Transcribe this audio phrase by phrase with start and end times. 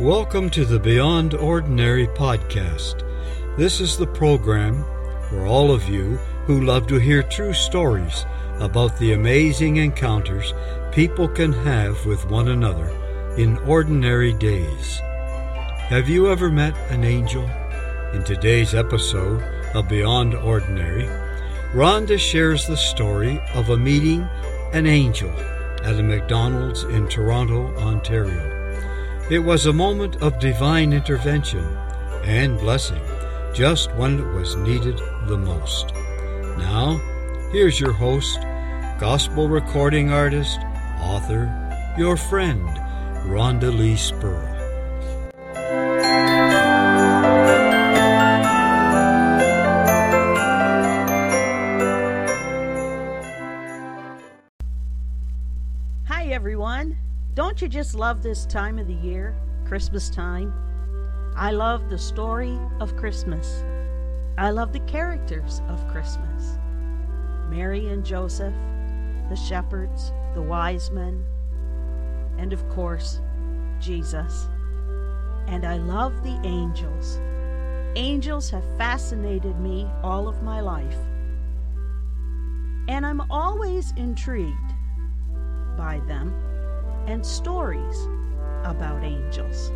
[0.00, 3.06] Welcome to the Beyond Ordinary podcast.
[3.58, 4.82] This is the program
[5.28, 6.16] for all of you
[6.46, 8.24] who love to hear true stories
[8.60, 10.54] about the amazing encounters
[10.90, 12.88] people can have with one another
[13.36, 15.00] in ordinary days.
[15.90, 17.44] Have you ever met an angel?
[18.14, 19.42] In today's episode
[19.74, 21.10] of Beyond Ordinary,
[21.74, 24.26] Rhonda shares the story of a meeting
[24.72, 25.30] an angel
[25.84, 28.59] at a McDonald's in Toronto, Ontario.
[29.30, 31.64] It was a moment of divine intervention
[32.24, 33.00] and blessing
[33.54, 34.98] just when it was needed
[35.28, 35.94] the most.
[36.58, 37.00] Now,
[37.52, 38.40] here's your host,
[38.98, 40.58] gospel recording artist,
[41.00, 41.46] author,
[41.96, 42.66] your friend,
[43.24, 44.59] Rhonda Lee Spurl.
[57.70, 60.52] Just love this time of the year, Christmas time?
[61.36, 63.62] I love the story of Christmas.
[64.36, 66.58] I love the characters of Christmas
[67.48, 68.54] Mary and Joseph,
[69.28, 71.24] the shepherds, the wise men,
[72.38, 73.20] and of course,
[73.78, 74.48] Jesus.
[75.46, 77.20] And I love the angels.
[77.94, 80.98] Angels have fascinated me all of my life.
[82.88, 84.74] And I'm always intrigued
[85.76, 86.34] by them
[87.06, 88.08] and stories
[88.64, 89.72] about angels.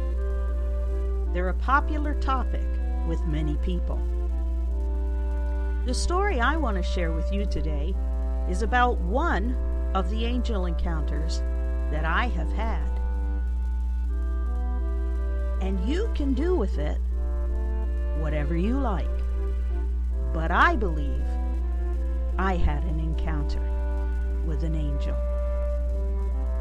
[1.32, 2.64] They're a popular topic
[3.08, 4.00] with many people.
[5.86, 7.94] The story I want to share with you today
[8.48, 9.56] is about one
[9.94, 11.40] of the angel encounters
[11.90, 12.88] that I have had.
[15.60, 16.98] And you can do with it
[18.18, 19.08] whatever you like.
[20.32, 21.24] But I believe
[22.38, 23.62] I had an encounter
[24.46, 25.16] with an angel.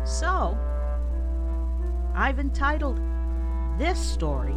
[0.03, 0.57] So,
[2.13, 2.99] I've entitled
[3.77, 4.53] this story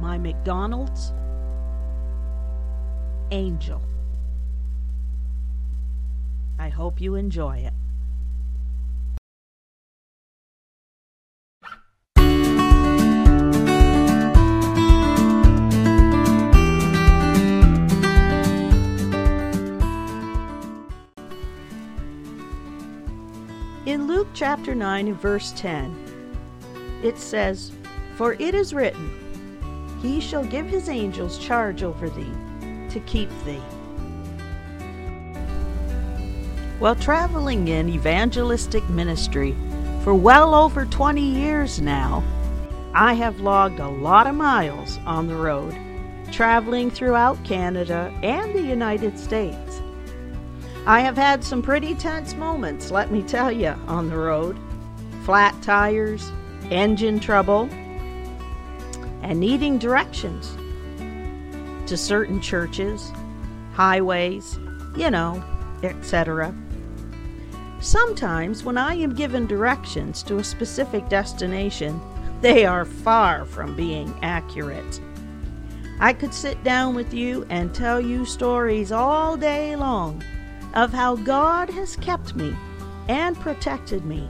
[0.00, 1.12] My McDonald's
[3.32, 3.82] Angel.
[6.58, 7.72] I hope you enjoy it.
[23.86, 27.72] In Luke chapter 9 and verse 10, it says,
[28.14, 32.30] For it is written, He shall give his angels charge over thee,
[32.90, 33.62] to keep thee.
[36.78, 39.56] While traveling in evangelistic ministry
[40.04, 42.22] for well over 20 years now,
[42.92, 45.74] I have logged a lot of miles on the road,
[46.30, 49.69] traveling throughout Canada and the United States.
[50.90, 54.58] I have had some pretty tense moments, let me tell you, on the road.
[55.22, 56.32] Flat tires,
[56.68, 57.68] engine trouble,
[59.22, 60.52] and needing directions
[61.88, 63.12] to certain churches,
[63.72, 64.58] highways,
[64.96, 65.44] you know,
[65.84, 66.52] etc.
[67.78, 72.00] Sometimes, when I am given directions to a specific destination,
[72.40, 75.00] they are far from being accurate.
[76.00, 80.20] I could sit down with you and tell you stories all day long
[80.74, 82.54] of how God has kept me
[83.08, 84.28] and protected me.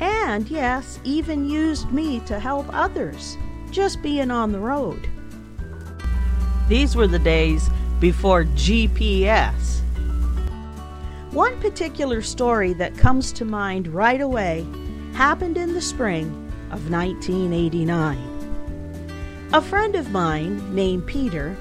[0.00, 3.36] And yes, even used me to help others
[3.70, 5.08] just being on the road.
[6.68, 7.68] These were the days
[7.98, 9.80] before GPS.
[11.32, 14.66] One particular story that comes to mind right away
[15.14, 16.26] happened in the spring
[16.70, 19.50] of 1989.
[19.52, 21.56] A friend of mine named Peter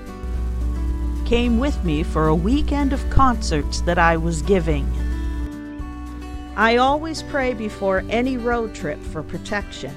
[1.28, 4.90] came with me for a weekend of concerts that I was giving.
[6.56, 9.94] I always pray before any road trip for protection.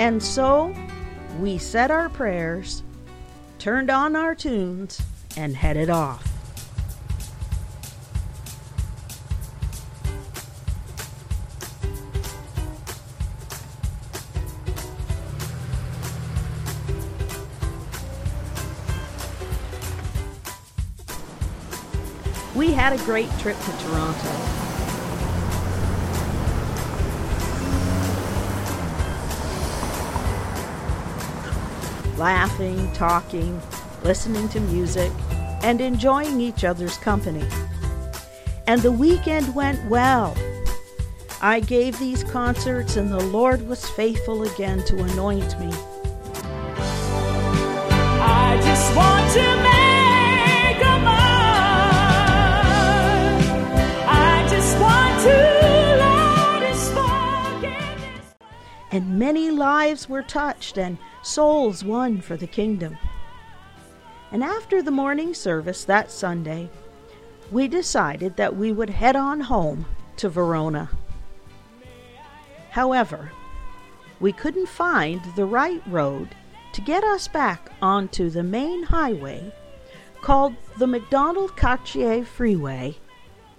[0.00, 0.74] And so
[1.38, 2.82] we said our prayers,
[3.60, 5.00] turned on our tunes,
[5.36, 6.29] and headed off.
[22.60, 24.28] We had a great trip to Toronto.
[32.18, 33.58] Laughing, talking,
[34.02, 35.10] listening to music,
[35.62, 37.48] and enjoying each other's company.
[38.66, 40.36] And the weekend went well.
[41.40, 45.72] I gave these concerts, and the Lord was faithful again to anoint me.
[48.20, 49.69] I just want to
[59.00, 62.98] and many lives were touched and souls won for the kingdom.
[64.30, 66.68] And after the morning service that Sunday,
[67.50, 69.86] we decided that we would head on home
[70.18, 70.90] to Verona.
[72.72, 73.32] However,
[74.20, 76.28] we couldn't find the right road
[76.74, 79.50] to get us back onto the main highway
[80.20, 82.98] called the Macdonald Cartier Freeway,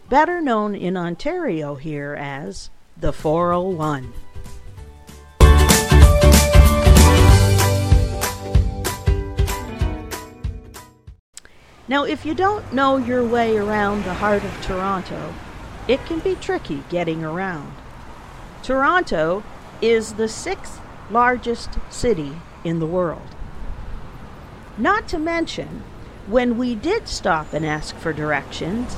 [0.08, 4.14] better known in Ontario here as the 401.
[11.92, 15.34] Now, if you don't know your way around the heart of Toronto,
[15.90, 17.74] it can be tricky getting around.
[18.64, 19.44] Toronto
[19.82, 20.80] is the sixth
[21.10, 23.36] largest city in the world.
[24.78, 25.84] Not to mention,
[26.28, 28.96] when we did stop and ask for directions,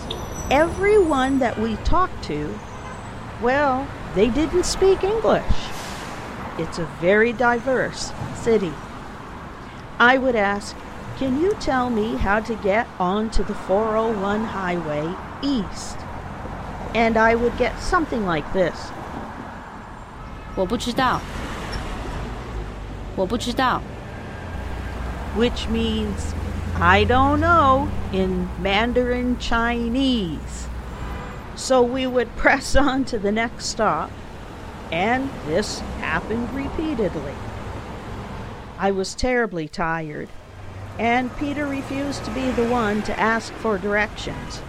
[0.51, 2.59] everyone that we talked to,
[3.41, 5.55] well, they didn't speak English.
[6.59, 8.73] It's a very diverse city.
[9.97, 10.75] I would ask,
[11.22, 15.96] can you tell me how to get onto the 401 highway east?
[16.94, 18.92] And I would get something like this.
[20.56, 21.20] 我不知道，
[23.16, 23.80] 我不知道，
[25.36, 26.34] which means
[26.80, 30.66] I don't know in Mandarin Chinese.
[31.56, 34.10] So we would press on to the next stop,
[34.90, 37.34] and this happened repeatedly.
[38.78, 40.28] I was terribly tired,
[40.99, 44.61] and Peter refused to be the one to ask for directions.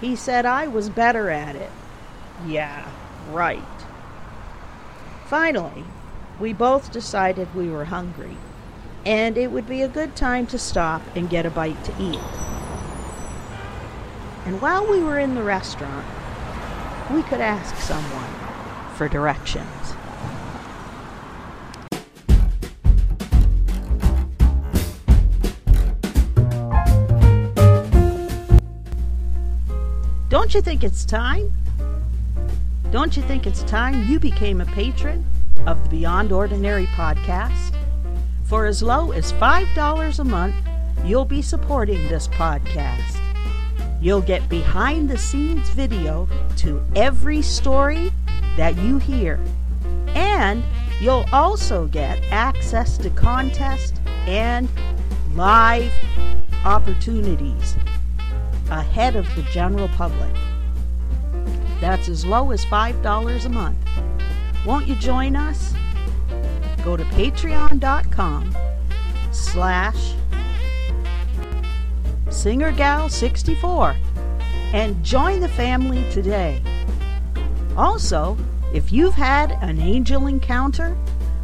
[0.00, 1.70] He said I was better at it.
[2.46, 2.88] Yeah,
[3.30, 3.62] right.
[5.26, 5.84] Finally,
[6.38, 8.36] we both decided we were hungry
[9.04, 12.20] and it would be a good time to stop and get a bite to eat.
[14.44, 16.06] And while we were in the restaurant,
[17.10, 18.30] we could ask someone
[18.96, 19.79] for directions.
[30.50, 31.52] Don't you think it's time?
[32.90, 35.24] Don't you think it's time you became a patron
[35.64, 37.72] of the Beyond Ordinary podcast?
[38.42, 40.56] For as low as $5 a month,
[41.04, 43.16] you'll be supporting this podcast.
[44.00, 46.26] You'll get behind the scenes video
[46.56, 48.12] to every story
[48.56, 49.38] that you hear.
[50.08, 50.64] And
[51.00, 54.68] you'll also get access to contests and
[55.36, 55.92] live
[56.64, 57.76] opportunities
[58.70, 60.34] ahead of the general public.
[61.80, 63.78] That's as low as $5 a month.
[64.66, 65.74] Won't you join us?
[66.84, 68.54] Go to patreon.com
[69.32, 70.14] slash
[72.26, 73.96] singergal64
[74.72, 76.62] and join the family today.
[77.76, 78.36] Also,
[78.72, 80.96] if you've had an angel encounter,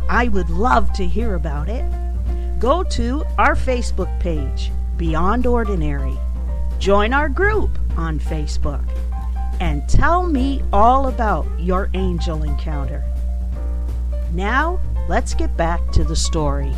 [0.08, 1.84] I would love to hear about it.
[2.60, 6.16] Go to our Facebook page, Beyond Ordinary.
[6.78, 8.86] Join our group on Facebook
[9.60, 13.02] and tell me all about your angel encounter.
[14.32, 16.72] Now, let's get back to the story.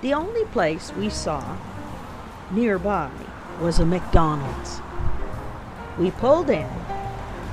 [0.00, 1.56] The only place we saw
[2.52, 3.10] nearby
[3.60, 4.80] was a McDonald's.
[5.98, 6.68] We pulled in,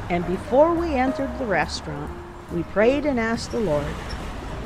[0.10, 2.12] and before we entered the restaurant,
[2.54, 3.94] we prayed and asked the Lord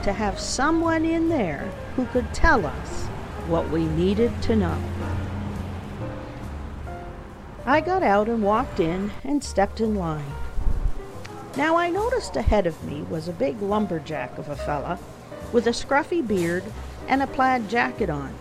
[0.04, 3.06] to have someone in there who could tell us
[3.48, 4.78] what we needed to know.
[7.66, 10.34] I got out and walked in and stepped in line.
[11.56, 15.00] Now I noticed ahead of me was a big lumberjack of a fella
[15.52, 16.64] with a scruffy beard
[17.08, 18.36] and a plaid jacket on.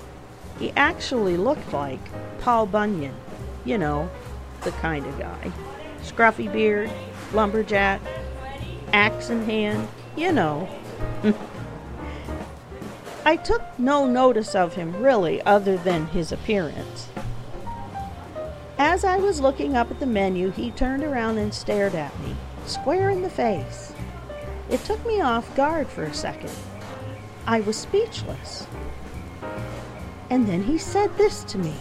[0.59, 2.01] He actually looked like
[2.41, 3.15] Paul Bunyan,
[3.65, 4.11] you know,
[4.63, 5.53] the kind of guy.
[6.03, 6.91] Scruffy beard,
[7.33, 8.01] lumberjack,
[8.93, 10.69] axe in hand, you know.
[13.25, 17.09] I took no notice of him really, other than his appearance.
[18.79, 22.37] As I was looking up at the menu, he turned around and stared at me,
[22.65, 23.93] square in the face.
[24.71, 26.53] It took me off guard for a second.
[27.47, 28.67] I was speechless.
[30.31, 31.75] And then he said this to me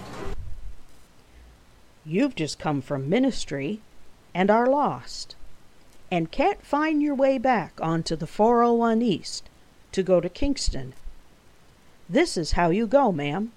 [2.09, 3.81] You've just come from ministry
[4.33, 5.35] and are lost,
[6.09, 9.49] and can't find your way back onto the 401 East
[9.91, 10.93] to go to Kingston.
[12.07, 13.51] This is how you go, ma'am.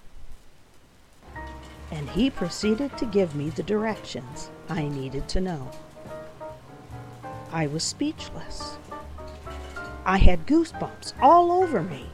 [1.93, 5.71] And he proceeded to give me the directions I needed to know.
[7.53, 8.77] I was speechless.
[10.05, 12.07] I had goosebumps all over me.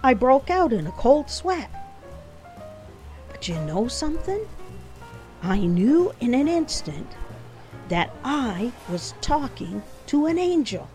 [0.00, 1.70] I broke out in a cold sweat.
[3.28, 4.46] But you know something?
[5.42, 7.06] I knew in an instant
[7.88, 10.88] that I was talking to an angel.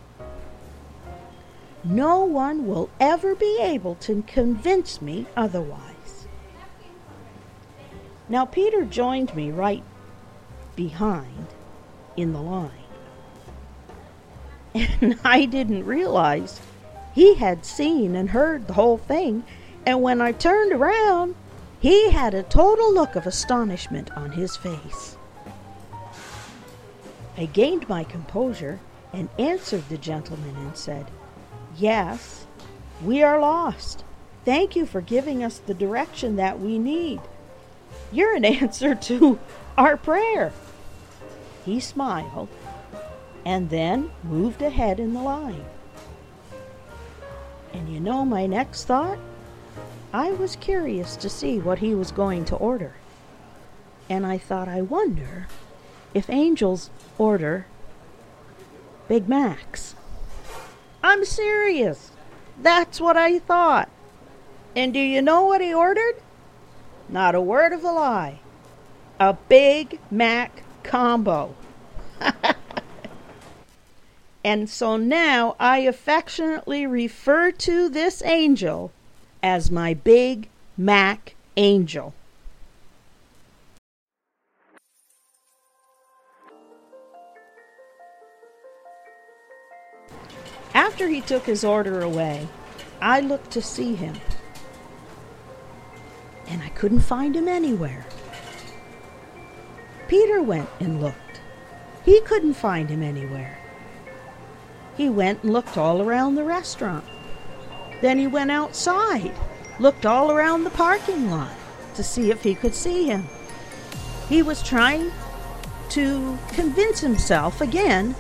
[1.83, 6.27] No one will ever be able to convince me otherwise.
[8.29, 9.83] Now, Peter joined me right
[10.75, 11.47] behind
[12.15, 12.71] in the line.
[15.01, 16.59] And I didn't realize
[17.13, 19.43] he had seen and heard the whole thing,
[19.85, 21.35] and when I turned around,
[21.83, 25.17] he had a total look of astonishment on his face.
[27.37, 28.79] I gained my composure
[29.11, 31.11] and answered the gentleman and said,
[31.77, 32.47] Yes,
[33.03, 34.05] we are lost.
[34.45, 37.19] Thank you for giving us the direction that we need.
[38.13, 39.37] You're an answer to
[39.77, 40.53] our prayer.
[41.65, 42.47] He smiled
[43.43, 45.65] and then moved ahead in the line.
[47.73, 49.19] And you know my next thought?
[50.13, 52.93] I was curious to see what he was going to order.
[54.08, 55.48] And I thought, I wonder
[56.13, 57.65] if angels order
[59.08, 59.96] Big Macs.
[61.03, 62.12] I'm serious.
[62.62, 63.89] That's what I thought.
[64.75, 66.15] And do you know what he ordered?
[67.10, 68.39] Not a word of a lie.
[69.20, 71.55] A Big Mac combo.
[74.43, 78.91] and so now I affectionately refer to this angel
[79.43, 80.47] as my Big
[80.77, 82.13] Mac angel.
[90.73, 92.47] After he took his order away,
[93.01, 94.15] I looked to see him.
[96.47, 98.05] And I couldn't find him anywhere.
[100.07, 101.41] Peter went and looked.
[102.05, 103.59] He couldn't find him anywhere.
[104.95, 107.05] He went and looked all around the restaurant.
[108.03, 109.31] Then he went outside,
[109.79, 111.53] looked all around the parking lot
[111.95, 113.29] to see if he could see him.
[114.27, 115.10] He was trying
[115.91, 118.13] to convince himself again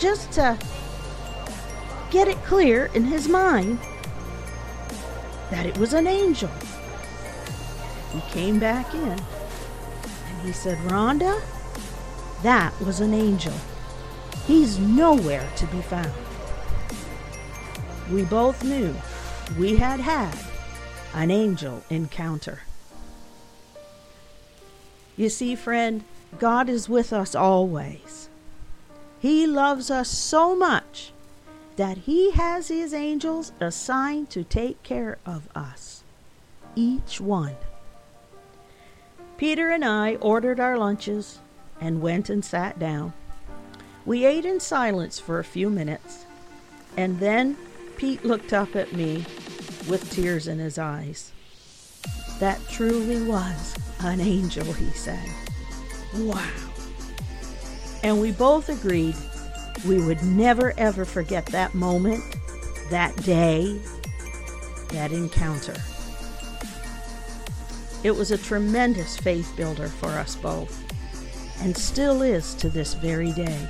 [0.00, 0.58] just to
[2.10, 3.78] get it clear in his mind
[5.52, 6.50] that it was an angel.
[8.12, 11.40] He came back in and he said, Rhonda,
[12.42, 13.54] that was an angel.
[14.44, 16.12] He's nowhere to be found.
[18.10, 18.94] We both knew
[19.58, 20.36] we had had
[21.12, 22.60] an angel encounter.
[25.16, 26.04] You see, friend,
[26.38, 28.28] God is with us always.
[29.18, 31.12] He loves us so much
[31.76, 36.04] that He has His angels assigned to take care of us,
[36.76, 37.56] each one.
[39.36, 41.40] Peter and I ordered our lunches
[41.80, 43.12] and went and sat down.
[44.04, 46.24] We ate in silence for a few minutes,
[46.96, 47.56] and then
[47.96, 49.24] Pete looked up at me
[49.88, 51.32] with tears in his eyes.
[52.38, 55.28] That truly was an angel, he said.
[56.14, 56.50] Wow.
[58.02, 59.16] And we both agreed
[59.86, 62.22] we would never ever forget that moment,
[62.90, 63.80] that day,
[64.90, 65.76] that encounter.
[68.04, 70.84] It was a tremendous faith builder for us both,
[71.62, 73.68] and still is to this very day.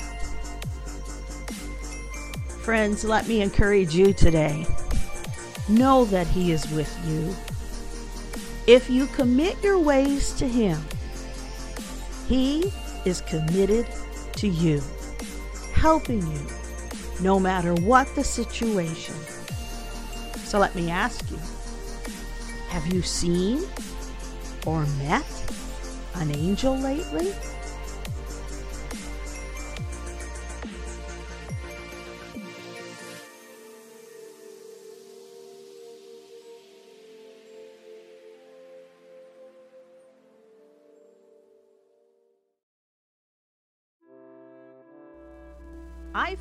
[2.66, 4.66] Friends, let me encourage you today.
[5.68, 7.32] Know that He is with you.
[8.66, 10.76] If you commit your ways to Him,
[12.26, 12.72] He
[13.04, 13.86] is committed
[14.32, 14.82] to you,
[15.74, 16.40] helping you
[17.20, 19.14] no matter what the situation.
[20.42, 21.38] So let me ask you
[22.70, 23.62] have you seen
[24.66, 25.24] or met
[26.16, 27.32] an angel lately?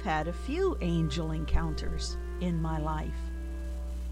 [0.05, 3.09] Had a few angel encounters in my life,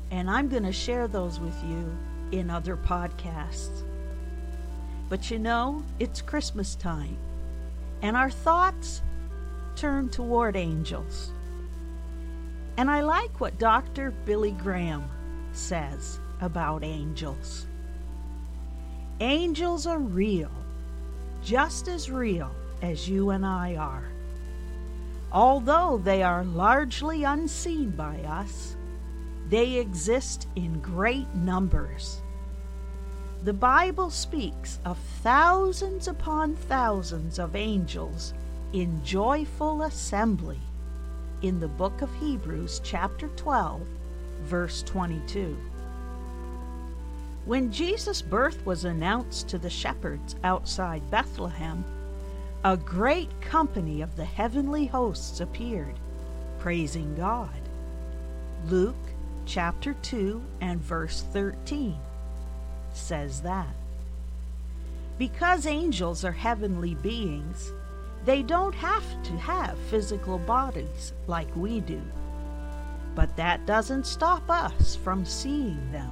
[0.09, 1.95] and I'm going to share those with you
[2.31, 3.83] in other podcasts.
[5.07, 7.15] But you know, it's Christmas time,
[8.01, 9.03] and our thoughts
[9.75, 11.31] turn toward angels.
[12.77, 14.11] And I like what Dr.
[14.25, 15.07] Billy Graham
[15.51, 17.67] says about angels.
[19.19, 20.51] Angels are real,
[21.43, 22.49] just as real
[22.81, 24.12] as you and I are.
[25.33, 28.75] Although they are largely unseen by us,
[29.49, 32.21] they exist in great numbers.
[33.43, 38.33] The Bible speaks of thousands upon thousands of angels
[38.73, 40.59] in joyful assembly
[41.41, 43.81] in the book of Hebrews, chapter 12,
[44.43, 45.57] verse 22.
[47.45, 51.83] When Jesus' birth was announced to the shepherds outside Bethlehem,
[52.65, 55.95] a great company of the heavenly hosts appeared,
[56.59, 57.49] praising God.
[58.67, 58.95] Luke
[59.45, 61.97] chapter 2 and verse 13
[62.93, 63.75] says that.
[65.17, 67.73] Because angels are heavenly beings,
[68.23, 72.01] they don't have to have physical bodies like we do.
[73.13, 76.11] But that doesn't stop us from seeing them.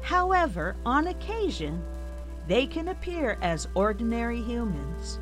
[0.00, 1.82] However, on occasion,
[2.46, 5.18] they can appear as ordinary humans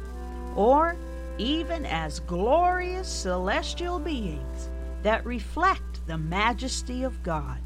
[0.57, 0.97] or
[1.39, 4.71] even as glorious celestial beings
[5.03, 7.59] that reflect the majesty of God.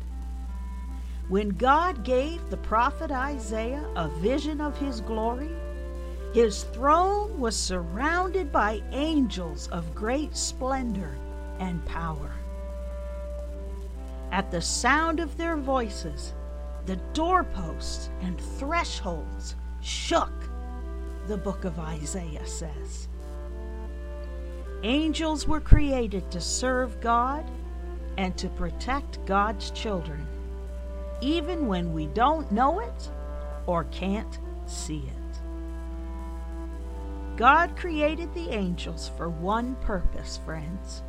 [1.28, 5.50] When God gave the prophet Isaiah a vision of his glory,
[6.32, 11.16] his throne was surrounded by angels of great splendor
[11.58, 12.30] and power.
[14.30, 16.34] At the sound of their voices,
[16.86, 20.32] the doorposts and thresholds shook,
[21.26, 23.08] the book of Isaiah says.
[24.84, 27.44] Angels were created to serve God
[28.16, 30.26] and to protect God's children,
[31.20, 33.10] even when we don't know it
[33.66, 35.40] or can't see it.
[37.36, 41.02] God created the angels for one purpose, friends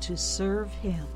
[0.00, 1.06] to serve Him.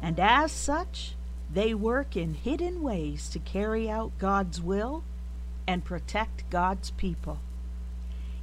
[0.00, 1.14] And as such,
[1.52, 5.04] they work in hidden ways to carry out God's will
[5.66, 7.40] and protect God's people.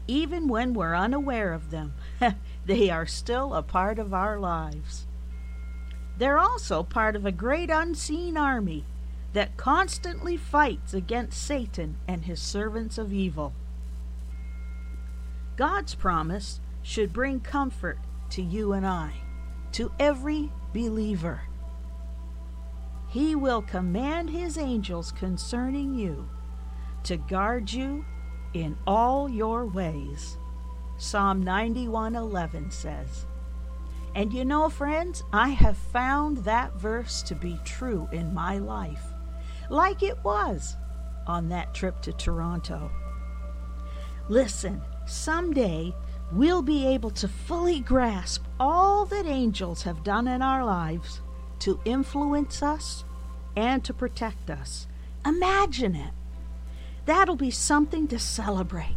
[0.08, 1.94] Even when we're unaware of them,
[2.66, 5.06] they are still a part of our lives.
[6.18, 8.84] They're also part of a great unseen army
[9.34, 13.54] that constantly fights against Satan and his servants of evil.
[15.56, 18.00] God's promise should bring comfort
[18.32, 19.14] to you and I,
[19.74, 21.42] to every believer.
[23.10, 26.30] He will command his angels concerning you
[27.04, 28.06] to guard you
[28.54, 30.38] in all your ways.
[30.98, 33.26] Psalm 91:11 says.
[34.14, 39.06] And you know, friends, I have found that verse to be true in my life,
[39.72, 40.78] like it was
[41.26, 42.92] on that trip to Toronto.
[44.28, 45.96] Listen, someday
[46.32, 51.22] we'll be able to fully grasp all that angels have done in our lives
[51.60, 53.04] to influence us
[53.56, 54.88] and to protect us.
[55.26, 56.12] Imagine it.
[57.06, 58.96] That'll be something to celebrate.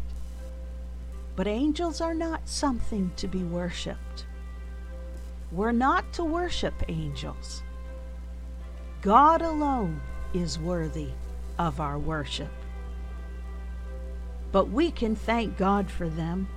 [1.35, 4.27] But angels are not something to be worshiped.
[5.51, 7.63] We're not to worship angels.
[9.01, 10.01] God alone
[10.33, 11.09] is worthy
[11.59, 12.53] of our worship.
[14.53, 16.49] But we can thank God for them.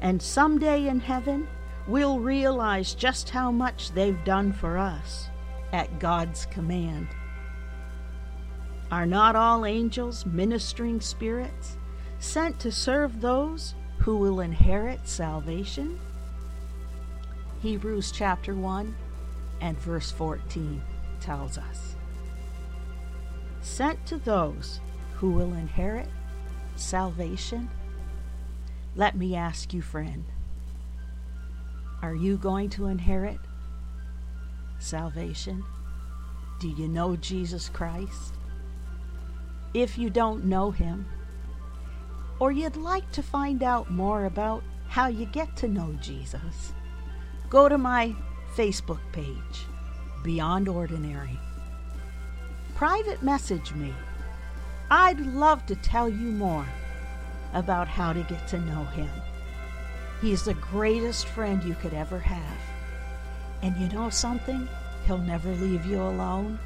[0.00, 1.48] And someday in heaven,
[1.86, 5.28] we'll realize just how much they've done for us
[5.72, 7.08] at God's command.
[8.90, 11.76] Are not all angels ministering spirits
[12.18, 15.98] sent to serve those who will inherit salvation?
[17.60, 18.94] Hebrews chapter 1
[19.60, 20.82] and verse 14
[21.20, 21.96] tells us.
[23.62, 24.80] Sent to those
[25.14, 26.08] who will inherit
[26.76, 27.70] salvation?
[28.94, 30.24] Let me ask you, friend,
[32.04, 33.38] are you going to inherit
[34.78, 35.64] salvation?
[36.60, 38.34] Do you know Jesus Christ?
[39.72, 41.06] If you don't know him,
[42.40, 46.74] or you'd like to find out more about how you get to know Jesus,
[47.48, 48.14] go to my
[48.54, 49.64] Facebook page,
[50.22, 51.40] Beyond Ordinary.
[52.74, 53.94] Private message me.
[54.90, 56.66] I'd love to tell you more
[57.54, 59.08] about how to get to know him.
[60.24, 62.58] He's the greatest friend you could ever have.
[63.60, 64.66] And you know something?
[65.06, 66.58] He'll never leave you alone.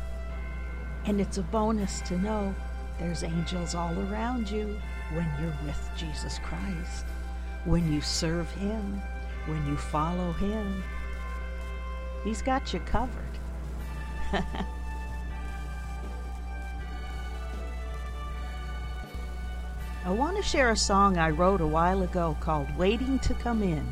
[1.07, 2.55] And it's a bonus to know
[3.01, 4.81] there's angels all around you
[5.13, 7.05] when you're with Jesus Christ,
[7.65, 9.03] when you serve Him,
[9.47, 10.85] when you follow Him.
[12.23, 13.41] He's got you covered.
[20.09, 23.63] I want to share a song I wrote a while ago called Waiting to Come
[23.63, 23.87] In.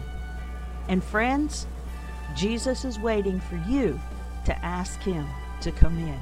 [0.88, 1.66] And friends,
[2.34, 4.00] Jesus is waiting for you
[4.46, 5.26] to ask Him
[5.60, 6.18] to come in.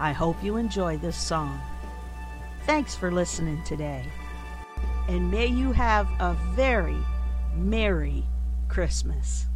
[0.00, 1.60] I hope you enjoy this song.
[2.66, 4.04] Thanks for listening today.
[5.08, 6.98] And may you have a very
[7.54, 8.24] Merry
[8.66, 9.47] Christmas.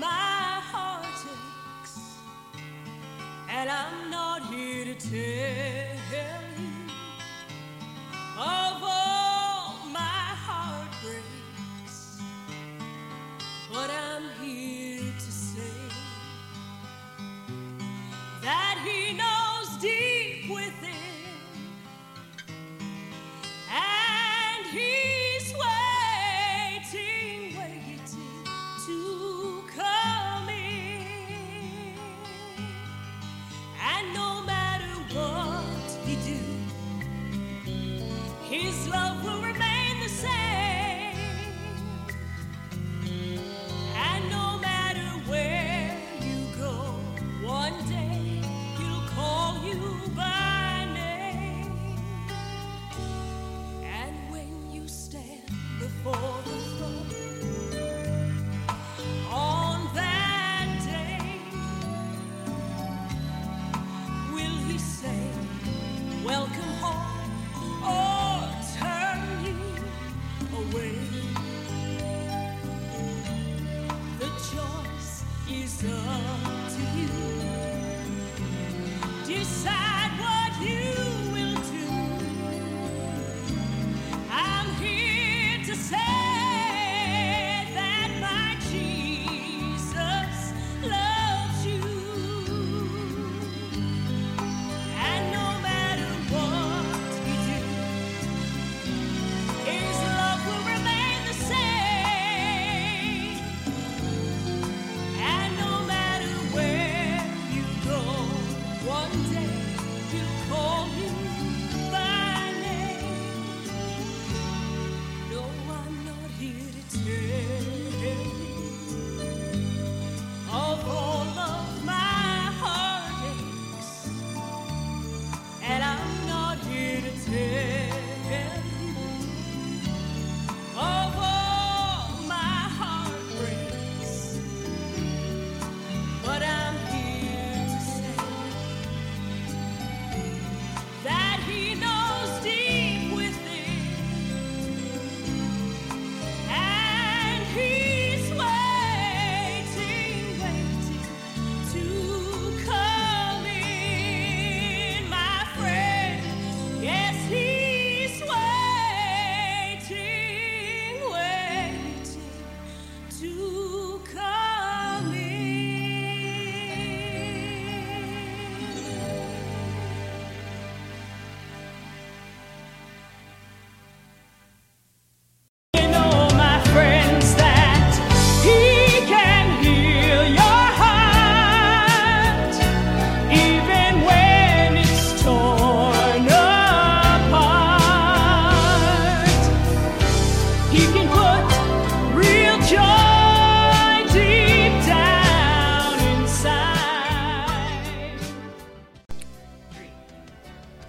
[0.00, 1.04] my heart
[1.82, 1.98] aches,
[3.50, 5.87] and I'm not here to tell.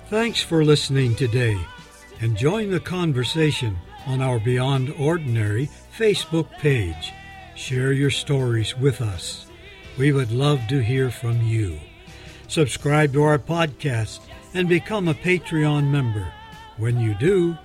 [0.10, 1.56] Thanks for listening today
[2.20, 7.14] and join the conversation on our Beyond Ordinary Facebook page.
[7.54, 9.46] Share your stories with us.
[10.00, 11.80] We would love to hear from you.
[12.48, 14.22] Subscribe to our podcast
[14.56, 16.34] and become a Patreon member.
[16.78, 17.56] When you do,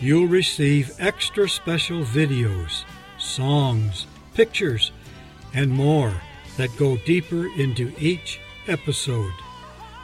[0.00, 2.82] you'll receive extra special videos,
[3.16, 4.90] songs, pictures,
[5.54, 6.12] and more
[6.56, 9.34] that go deeper into each episode.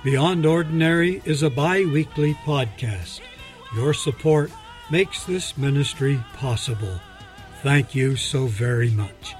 [0.08, 3.20] Beyond Ordinary is a bi weekly podcast.
[3.76, 4.50] Your support
[4.90, 6.98] makes this ministry possible.
[7.62, 9.34] Thank you so very much.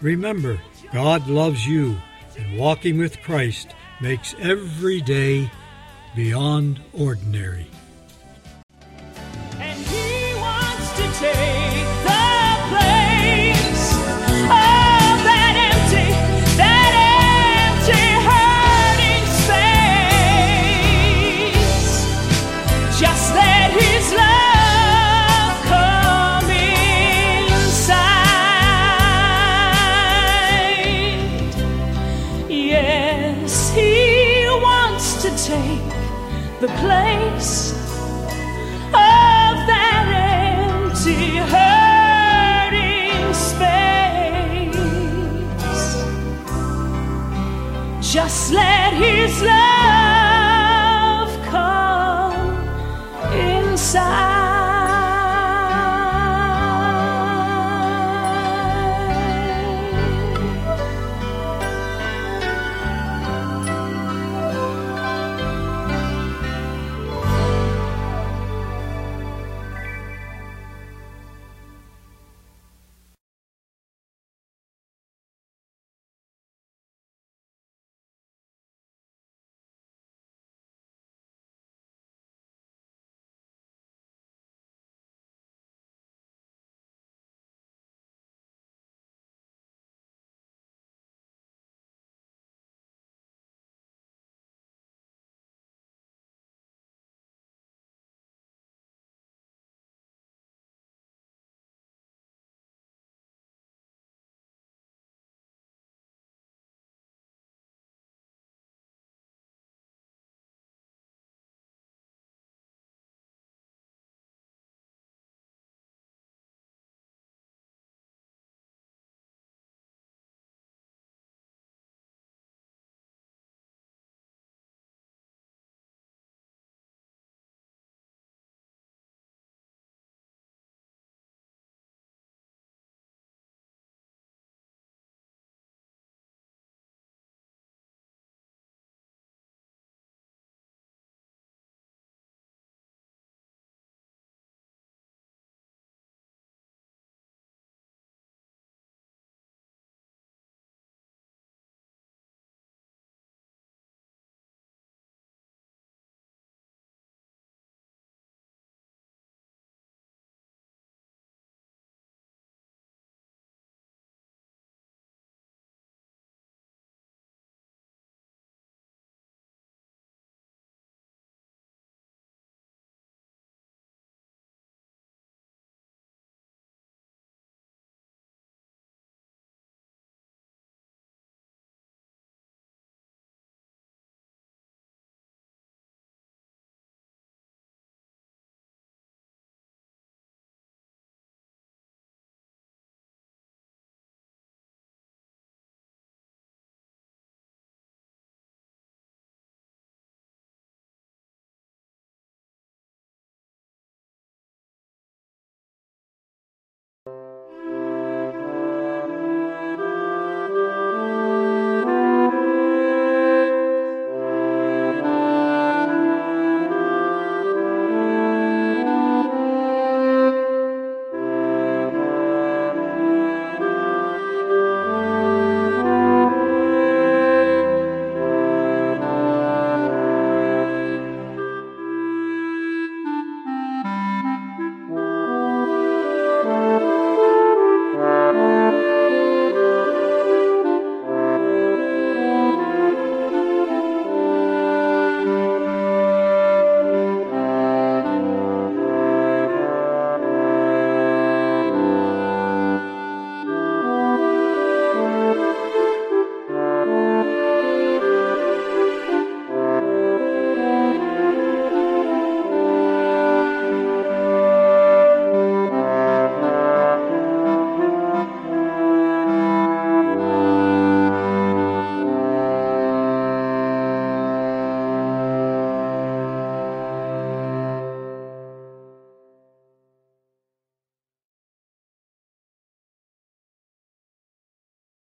[0.00, 0.60] Remember,
[0.92, 1.96] God loves you,
[2.38, 5.50] and walking with Christ makes every day
[6.14, 7.66] beyond ordinary.